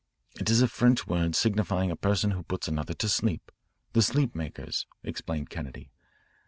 "It 0.39 0.49
is 0.49 0.63
a 0.63 0.67
French 0.67 1.05
word 1.05 1.35
signifying 1.35 1.91
a 1.91 1.95
person 1.95 2.31
who 2.31 2.41
puts 2.41 2.67
another 2.67 2.95
to 2.95 3.07
sleep, 3.07 3.51
the 3.93 4.01
sleep 4.01 4.33
makers," 4.33 4.87
explained 5.03 5.51
Kennedy. 5.51 5.91